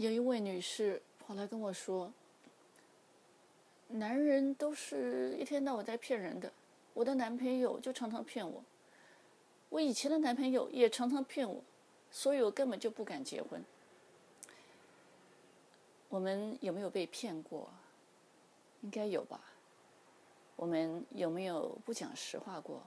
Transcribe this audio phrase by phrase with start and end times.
[0.00, 2.10] 有一位女士跑来跟我说
[3.88, 6.50] ：“男人都是一天到晚在骗人的，
[6.94, 8.64] 我的男朋友就常常骗我，
[9.68, 11.62] 我以前的男朋友也常常骗我，
[12.10, 13.62] 所以我根本就不敢结婚。”
[16.08, 17.70] 我们有没有被骗过？
[18.80, 19.38] 应该有吧。
[20.56, 22.82] 我们有没有不讲实话过？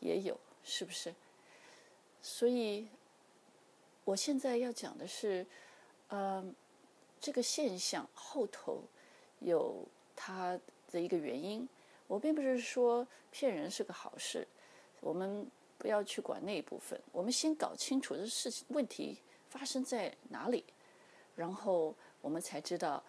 [0.00, 1.14] 也有，是不是？
[2.20, 2.88] 所以，
[4.04, 5.46] 我现在要讲的是。
[6.12, 6.44] 呃，
[7.18, 8.82] 这个现象后头
[9.40, 9.82] 有
[10.14, 11.66] 它的一个原因。
[12.06, 14.46] 我并不是说骗人是个好事，
[15.00, 17.00] 我们不要去管那一部分。
[17.12, 19.16] 我们先搞清楚这事情问题
[19.48, 20.62] 发生在哪里，
[21.34, 23.02] 然后我们才知道，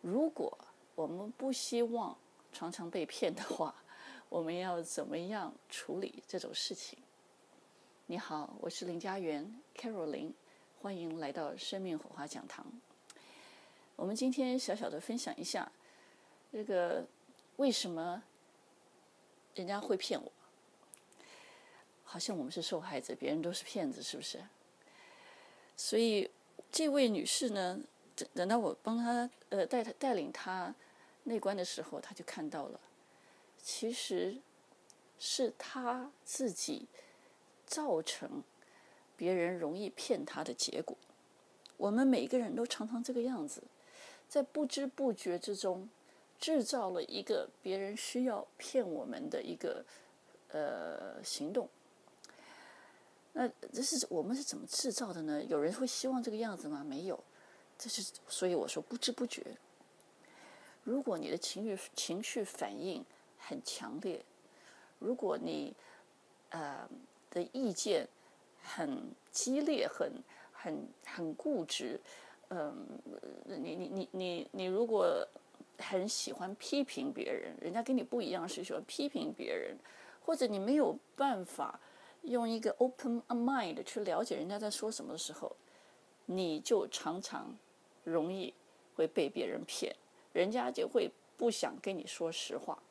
[0.00, 0.56] 如果
[0.94, 2.16] 我们不希望
[2.52, 3.74] 常常被骗的话，
[4.28, 6.96] 我们要怎么样处理这种事情。
[8.06, 10.30] 你好，我是林佳媛，Carolyn。
[10.82, 12.64] 欢迎来到生命火花讲堂。
[13.96, 15.70] 我们今天小小的分享一下，
[16.52, 17.04] 这个
[17.56, 18.22] 为什么
[19.54, 20.30] 人家会骗我？
[22.04, 24.44] 好像我们是受害者，别人都是骗子，是不是？
[25.76, 26.30] 所以
[26.70, 27.80] 这位女士呢，
[28.14, 30.72] 等等到我帮她呃带她带领她
[31.24, 32.78] 内观的时候，她就看到了，
[33.60, 34.38] 其实
[35.18, 36.86] 是她自己
[37.66, 38.44] 造成。
[39.16, 40.94] 别人容易骗他的结果，
[41.78, 43.62] 我们每个人都常常这个样子，
[44.28, 45.88] 在不知不觉之中，
[46.38, 49.82] 制造了一个别人需要骗我们的一个
[50.52, 51.66] 呃行动。
[53.32, 55.42] 那这是我们是怎么制造的呢？
[55.44, 56.84] 有人会希望这个样子吗？
[56.84, 57.18] 没有，
[57.78, 59.42] 这是所以我说不知不觉。
[60.84, 63.02] 如果你的情绪情绪反应
[63.38, 64.22] 很强烈，
[64.98, 65.74] 如果你
[66.50, 66.86] 呃
[67.30, 68.06] 的意见。
[68.66, 70.12] 很激烈，很
[70.52, 72.00] 很很固执，
[72.48, 72.86] 嗯，
[73.44, 75.26] 你你你你你如果
[75.78, 79.76] 很喜欢批评别人，人家跟你不一样，是喜欢批评别人，
[80.24, 81.78] 或者你没有办法
[82.22, 85.54] 用一个 open mind 去了解人家在说什么的时候，
[86.26, 87.56] 你就常常
[88.04, 88.52] 容易
[88.94, 89.94] 会被别人骗，
[90.32, 92.82] 人家就会不想跟你说实话。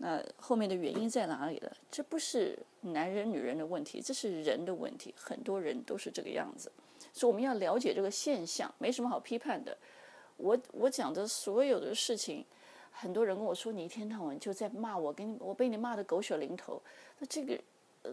[0.00, 1.76] 那后面的原因在哪里了？
[1.90, 5.12] 这不是男人女人的问题，这是人的问题。
[5.16, 6.70] 很多人都是这个样子，
[7.12, 9.76] 所以我们要了解这个现象，没什么好批判的。
[10.36, 12.44] 我我讲的所有的事情，
[12.92, 16.80] 很多人跟我说，你一天到晚就在骂我，跟我被你骂得狗血淋头。
[17.18, 17.60] 那这个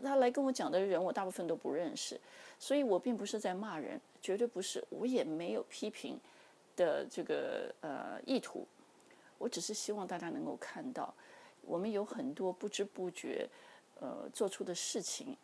[0.02, 2.19] 他来跟我讲的人，我大部分都不认识，
[2.57, 6.19] 所以我并不是在骂人，绝对不是，我也没有批评
[6.75, 8.66] 的这个呃意图，
[9.38, 11.13] 我只是希望大家能够看到。
[11.65, 13.49] 我们有很多不知不觉，
[13.99, 15.35] 呃，做出的事情，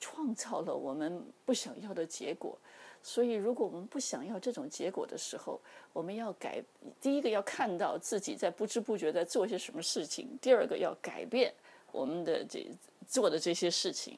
[0.00, 2.58] 创造了我们不想要的结果。
[3.04, 5.60] 所以，如果我们不想要这种结果的时候，
[5.92, 6.62] 我们要改。
[7.00, 11.52] 第一个要看到自己在不知不觉在做些什么事情；第二个要改变
[11.90, 12.64] 我们的这
[13.08, 14.16] 做的这些事情，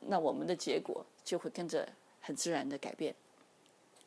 [0.00, 1.88] 那我们的结果就会跟着
[2.20, 3.14] 很自然的改变。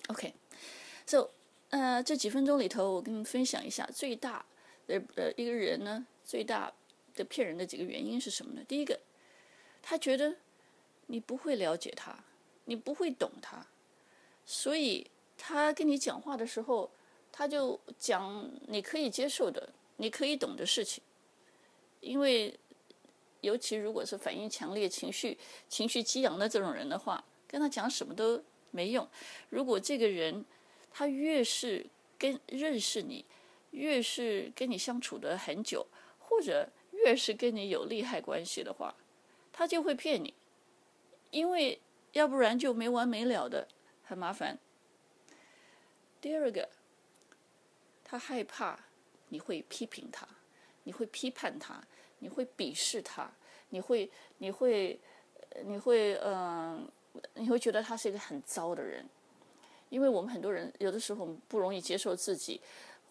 [0.09, 1.29] OK，so，
[1.69, 4.45] 呃，这几分钟里头，我跟你们分享一下最大
[4.88, 6.05] 呃呃一个人呢。
[6.25, 6.74] 最大
[7.13, 8.66] 的骗人的几个原因是什么呢？
[8.68, 9.00] 第一个，
[9.81, 10.36] 他觉得
[11.06, 12.25] 你不会了解他，
[12.66, 13.66] 你不会懂他，
[14.46, 16.90] 所以他跟你讲话的时候，
[17.31, 21.03] 他就讲你可以接受的、你可以懂的事情。
[22.02, 22.58] 因为，
[23.41, 25.38] 尤其如果是反应强烈、情绪
[25.69, 29.08] 情绪激昂的这种人的话，跟他讲什么都没用。
[29.50, 30.44] 如果这个人
[30.91, 31.85] 他越是
[32.18, 33.24] 跟认识你，
[33.72, 35.85] 越是跟你相处的很久。
[36.28, 38.94] 或者越是跟你有利害关系的话，
[39.53, 40.34] 他就会骗你，
[41.30, 41.80] 因为
[42.13, 43.68] 要不然就没完没了的，
[44.03, 44.58] 很麻烦。
[46.19, 46.68] 第二个，
[48.03, 48.80] 他害怕
[49.30, 50.28] 你会批评他，
[50.84, 51.81] 你会批判他，
[52.19, 53.31] 你会鄙视他，
[53.69, 54.09] 你会
[54.40, 55.00] 你会
[55.64, 56.90] 你会嗯，
[57.35, 59.06] 你会觉得他是一个很糟的人，
[59.90, 62.59] 因为我们很多人有的时候不容易接受自己，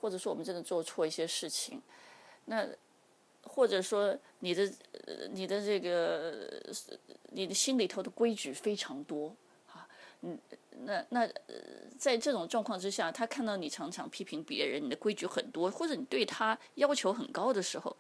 [0.01, 1.81] 或者说我们真的做错一些事情，
[2.47, 2.69] 那。
[3.45, 4.73] 或者说你的
[5.33, 6.61] 你的这个
[7.31, 9.35] 你的心里头的规矩非常多
[9.67, 9.87] 啊，
[10.23, 10.39] 嗯，
[10.85, 11.29] 那那
[11.99, 17.97] 在这种状况之下，他看到你常常批评别人，你的规矩很多，或者你对他要求很高的时候，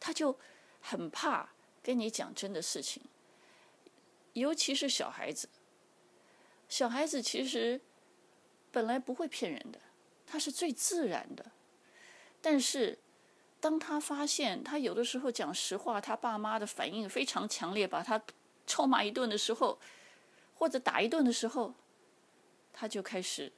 [0.00, 0.38] 他就
[0.80, 1.48] 很怕
[1.82, 3.02] 跟你讲真的事情。
[4.32, 5.48] 尤其是小孩子，
[6.68, 7.80] 小孩子其实
[8.70, 9.78] 本来不会骗人的，
[10.26, 11.44] 他是最自然的，
[12.40, 12.98] 但是。
[13.60, 18.22] 当他发现他有的时候讲实话，他爸妈的反应非常强烈，把他
[18.66, 19.78] 臭骂一顿的时候，
[20.54, 21.74] 或者打一顿的时候，
[22.72, 23.52] 他就开始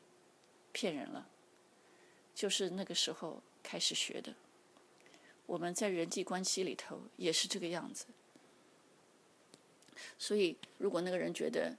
[0.72, 1.28] 骗人了。
[2.34, 4.32] 就是那个时候开始学的。
[5.46, 8.06] 我们在人际关系里头也是这个样子。
[10.16, 11.76] 所以，如果那个人觉得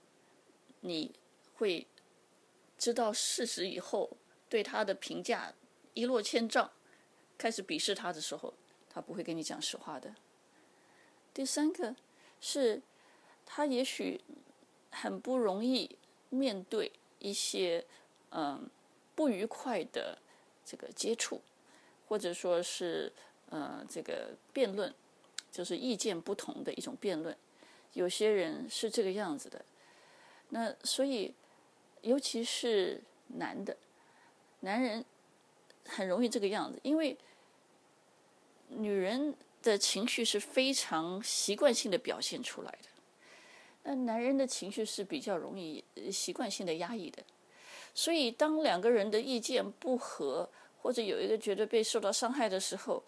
[0.81, 1.16] 你
[1.56, 1.88] 会
[2.77, 4.18] 知道事实以后，
[4.50, 5.54] 对他的评价
[5.94, 6.69] 一落千丈，
[7.40, 8.54] 开始鄙视他的时候，
[8.90, 10.14] 他不会跟你讲实话的。
[11.34, 11.96] 第三个
[12.42, 12.82] 是，
[13.46, 14.20] 他也许
[14.92, 15.98] 很不容易
[16.30, 17.86] 面对一些
[18.32, 18.70] 嗯
[19.16, 20.18] 不愉快的
[20.66, 21.42] 这个接触，
[22.10, 23.12] 或者说是
[23.52, 24.94] 嗯这个辩论，
[25.50, 27.36] 就是意见不同的一种辩论。
[27.94, 29.64] 有些人是这个样子的，
[30.50, 31.34] 那所以，
[32.02, 33.76] 尤其是男的，
[34.60, 35.04] 男人
[35.86, 37.18] 很容易这个样子，因为
[38.69, 42.89] 女人的情绪是非常习惯性的表现出来的，
[43.83, 47.21] 那男人的情绪是比较容易习惯性的压抑的，
[47.94, 50.50] 所以当两个人的意见不合，
[50.81, 53.04] 或者有一个觉得被受到伤害的时候。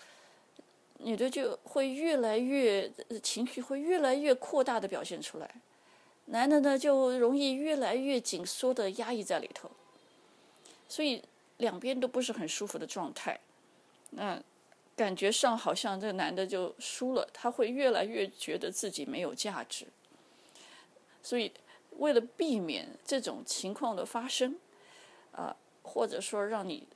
[1.03, 2.87] 女的就会越来越
[3.23, 5.55] 情绪会越来越扩大的表现出来，
[6.25, 9.71] 男的呢就容易越来越紧缩的压抑在里头，
[10.87, 11.23] 所以
[11.57, 13.39] 两边都不是很舒服的状态。
[14.11, 14.39] 那
[15.01, 19.87] 感觉上好像这个男的就输了，他会越来越觉得自己没有价值。
[21.23, 21.51] 所以
[21.97, 24.57] 为了避免这种情况的发生，
[25.31, 26.87] 啊，或者说让你。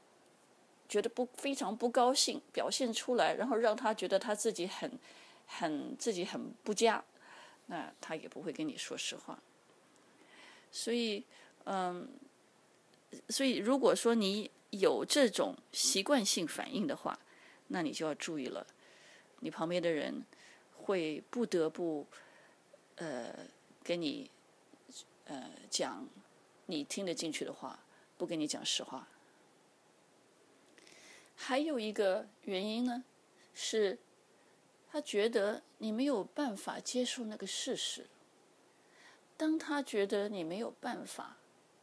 [0.88, 5.00] 觉得不非常不高兴，表现出来，然后让他觉得他自己很
[5.48, 7.04] 很自己很不佳，
[7.66, 9.42] 那他也不会跟你说实话。
[10.72, 11.26] 所以，
[11.64, 12.08] 嗯，
[13.30, 17.20] 所以如果说你有这种习惯性反应的话，
[17.68, 18.66] 那你就要注意了，
[19.40, 20.26] 你旁边的人
[20.74, 22.06] 会不得不
[22.96, 23.34] 呃
[23.84, 24.30] 跟你
[25.26, 26.08] 呃讲
[26.68, 27.80] 你听得进去的话，
[28.18, 29.08] 不跟你讲实话。
[31.36, 33.04] 还有一个原因呢，
[33.54, 33.98] 是
[34.90, 38.06] 他觉得你没有办法接受那个事实。
[39.36, 41.36] 当他觉得你没有办法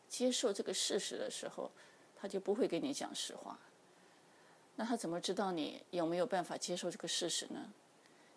[0.08, 1.70] 接受这个事实的时候，
[2.16, 3.58] 他就不会跟你讲实话。
[4.82, 7.72] 那他怎么知道你有没有办法接受这个事实呢？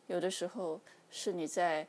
[0.05, 1.81] 有的时候是你在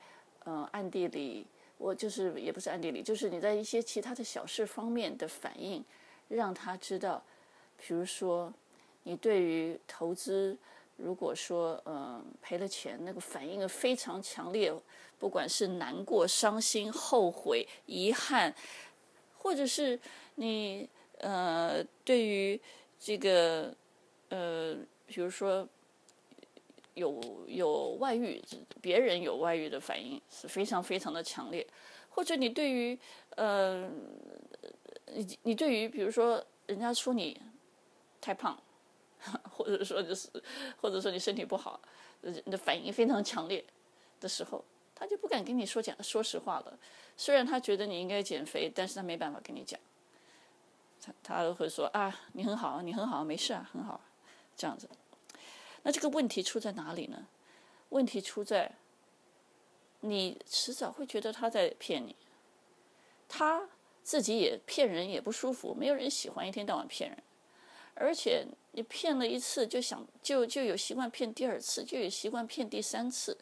[0.45, 5.85] 嗯、呃、暗地里，我就是也不是暗地里，就是你在一些其他的小事方面的反应，
[6.29, 7.23] 让他知道，
[7.77, 8.51] 比如说。
[9.09, 10.59] 你对于投资，
[10.97, 14.75] 如果说嗯赔了钱，那个反应非常强烈，
[15.17, 18.53] 不管是难过、伤心、后悔、遗憾，
[19.37, 19.97] 或者是
[20.35, 20.89] 你
[21.19, 22.61] 呃对于
[22.99, 23.73] 这个
[24.29, 24.77] 呃
[25.07, 25.69] 比如说
[26.95, 28.43] 有有外遇，
[28.81, 31.67] 别人有外遇的反应是非常非常的强烈，
[32.11, 32.99] 或者你对于
[33.37, 33.89] 呃
[35.15, 37.41] 你你对于比如说人家说你
[38.21, 38.59] 太胖。
[39.51, 40.29] 或者说就是，
[40.81, 41.81] 或者说你身体不好，
[42.21, 43.65] 你的反应非常强烈
[44.21, 44.63] 的时候，
[44.95, 46.79] 他就不敢跟你说讲说实话了。
[47.17, 49.81] 虽然他觉得你应该减肥，但是他没办法跟你讲。
[51.03, 54.01] 他他会说啊，你很好，你很好，没事啊，很好，
[54.57, 54.89] 这样子。
[55.83, 57.27] 那这个问题出在哪里呢？
[57.91, 58.73] 问题出在
[60.01, 62.17] 你迟早会觉得他在骗你，
[63.29, 63.69] 他
[64.03, 67.19] 自己也骗人也不舒服，没有人喜欢一天到晚骗人。
[67.95, 73.37] 而且你骗了一次，就想就就有习惯骗第二次，就有习惯骗第三次。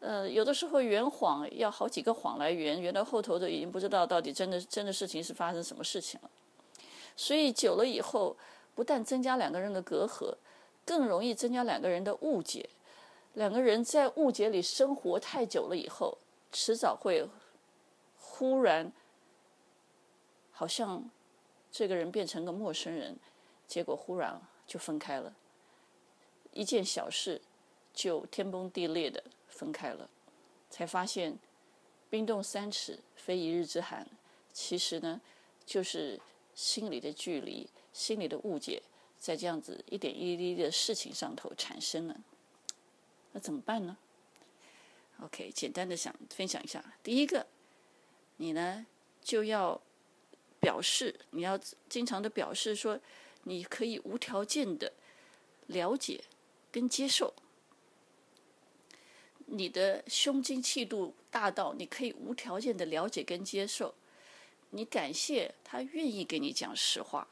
[0.00, 6.30] 呃，有的时候圆谎要好几个谎来圆，圆到后头都已经不知道到底真的真的事情是发生什么事情了。
[7.16, 8.36] 所以久了以后，
[8.74, 10.34] 不但增加两个人的隔阂，
[10.84, 12.68] 更容易增加两个人的误解。
[13.34, 16.18] 两个人在误解里生活太久了以后，
[16.50, 17.26] 迟早会
[18.18, 18.92] 忽然
[20.50, 21.10] 好像
[21.70, 23.16] 这个人变成个陌生人。
[23.66, 25.34] 结果忽然就分开了，
[26.52, 27.40] 一件小事
[27.94, 30.10] 就天崩地裂的分开了，
[30.68, 31.38] 才发现
[32.10, 34.06] 冰冻三尺非一日之寒。
[34.52, 35.18] 其实呢，
[35.64, 36.20] 就是
[36.54, 38.82] 心里的距离、心里的误解，
[39.18, 42.16] 在这样子一点一滴的事情上头产生了。
[43.32, 43.96] 那怎么办呢
[45.22, 46.82] ？OK，简单的想分享一下。
[47.02, 47.46] 第一个，
[48.36, 48.86] 你呢
[49.22, 49.80] 就要
[50.60, 51.58] 表示，你要
[51.88, 53.00] 经常的表示说。
[53.44, 54.92] 你可以无条件的
[55.66, 56.22] 了解
[56.70, 57.34] 跟接受，
[59.46, 63.96] 你的胸襟气度大到你可以无条件的了解跟接受，
[64.70, 67.26] 你感谢他愿意给你讲实话。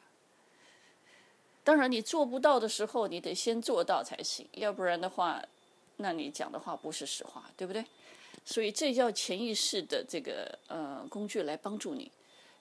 [1.71, 5.41] 当然，你做不到的时候，你得先做到才行，要不然的话，
[5.99, 7.85] 那你讲的话不是实话，对不对？
[8.45, 12.11] 所以这叫潜意识的这个呃工具来帮助你。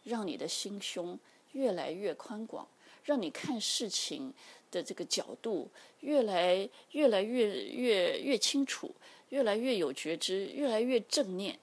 [0.04, 1.18] 让你的心胸
[1.54, 2.68] 越来越宽广，
[3.04, 4.32] 让你看事情
[4.70, 5.68] 的这个角度
[6.02, 8.94] 越来越来越越越清楚，
[9.30, 11.58] 越来越有觉知，越来越正念。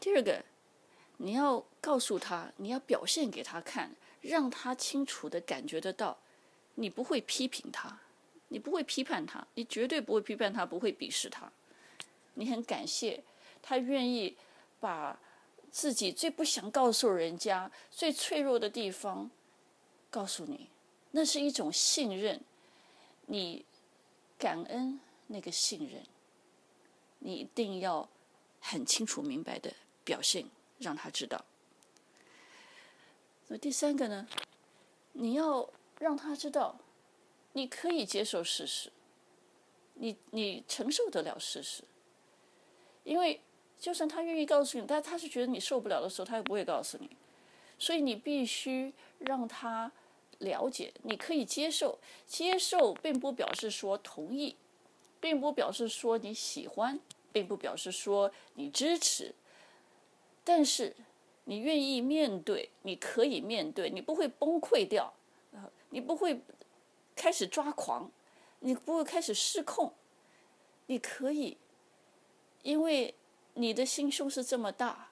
[0.00, 0.42] 第二个，
[1.18, 6.18] 你要告诉他，你要表现给他看，让他清楚的感觉得到，
[6.74, 8.00] 你不会批评他，
[8.48, 11.50] 你不会批判他，你绝对不会批判他，不会鄙视他，
[12.34, 13.22] 你很感谢
[13.62, 14.36] 他愿意
[14.80, 15.18] 把。
[15.70, 19.30] 自己最不想告诉人家、最脆弱的地方，
[20.10, 20.70] 告诉你，
[21.10, 22.40] 那是一种信任。
[23.26, 23.62] 你
[24.38, 26.02] 感恩那个信任，
[27.18, 28.08] 你一定要
[28.60, 29.70] 很清楚明白的
[30.04, 30.46] 表现，
[30.78, 31.44] 让他知道。
[33.48, 34.28] 那第三个呢？
[35.12, 36.78] 你要让他知道，
[37.52, 38.92] 你可以接受事实，
[39.94, 41.82] 你你承受得了事实，
[43.04, 43.40] 因为。
[43.80, 47.08] 就算他愿意告诉你，但他是觉得你受不了的时候，他也不会告诉你。
[47.78, 49.92] 所以你必须让他
[50.38, 51.96] 了解，你可以接受。
[52.26, 54.56] 接受并不表示说同意，
[55.20, 56.98] 并不表示说你喜欢，
[57.30, 59.32] 并不表示说你支持。
[60.42, 60.96] 但是
[61.48, 65.12] 你愿意面对，你可以面对，你不会崩溃掉，
[65.90, 66.40] 你不会
[67.16, 68.10] 开始抓狂，
[68.60, 69.92] 你不会开始失控，
[70.86, 71.56] 你可以，
[72.62, 73.14] 因为。
[73.54, 75.10] 你的心胸是这么大，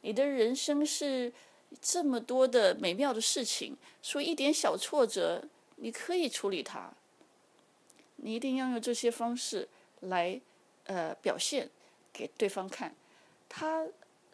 [0.00, 1.32] 你的人生是
[1.80, 5.44] 这么多的美妙的事情，所以一点小挫折
[5.76, 6.92] 你可以处理它。
[8.16, 9.68] 你一定要用这些方式
[10.00, 10.40] 来
[10.86, 11.70] 呃表现
[12.12, 12.92] 给对方看，
[13.48, 13.86] 他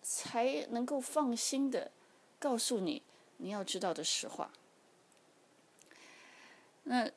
[0.03, 1.91] 才能够放心的
[2.39, 3.03] 告诉你
[3.39, 4.53] 你要知道的实话。
[6.85, 7.11] 那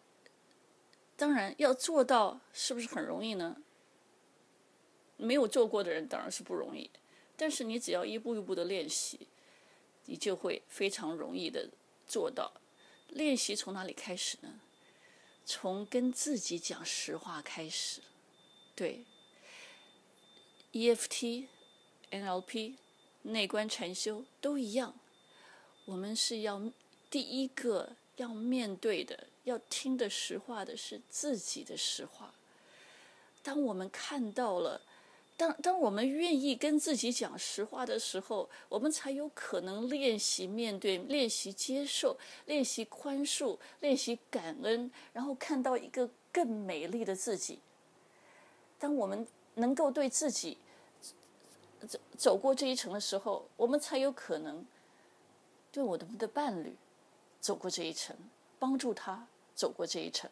[1.16, 3.58] 当然要做到，是不是很容易呢？
[5.18, 6.90] 没有做过的人当然是不容易，
[7.38, 9.28] 但是你只要一步一步的练习，
[10.06, 11.70] 你就会非常容易的
[12.06, 12.54] 做到。
[13.08, 14.60] 练习从哪里开始呢？
[15.46, 18.02] 从跟自己讲实话开始。
[18.76, 19.06] 对
[20.72, 21.48] ，EFT、
[22.14, 22.76] NLP、
[23.24, 24.94] 内观禅修都一样，
[25.86, 26.62] 我们是要
[27.10, 32.34] 第一个要面对的、要听的实话的是自己的实话。
[33.42, 34.80] 当我们看到了。
[35.36, 42.16] 当当我们愿意跟自己讲实话的时候，我们才有可能练习面对、练习接受、
[42.46, 47.58] 练习宽恕、练习感恩，然后看到一个更美丽的自己。
[48.78, 50.56] 当我们能够对自己
[51.88, 54.66] 走走过这一程的时候，我们才有可能
[55.72, 56.76] 对我们的伴侣
[57.40, 58.16] 走过这一程，
[58.60, 60.30] 帮助他走过这一程。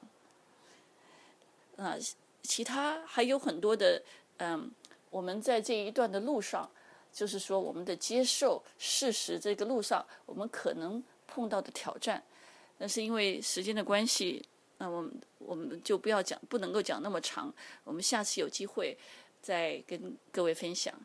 [1.77, 1.95] 啊，
[2.43, 4.01] 其他还有很多的，
[4.37, 4.71] 嗯。
[5.11, 6.71] 我们在这一段的路上，
[7.11, 12.23] 就是说我们的接受事实这个路上，我们可能碰到的挑战。
[12.79, 14.41] 但是因为时间的关系，
[14.77, 17.53] 那我们我们就不要讲，不能够讲那么长。
[17.83, 18.97] 我们下次有机会
[19.41, 20.97] 再跟各位分享。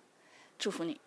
[0.59, 1.01] 祝福你。